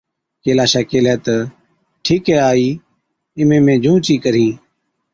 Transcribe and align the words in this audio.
ڪيلاشَي 0.43 0.81
ڪيهلَي 0.89 1.15
تہ، 1.25 1.35
’ٺِيڪَي 2.03 2.35
آئِي 2.49 2.69
اِمهين 3.39 3.61
مين 3.65 3.77
جھُونچ 3.83 4.05
ئِي 4.11 4.15
ڪرهِين‘۔ 4.23 4.55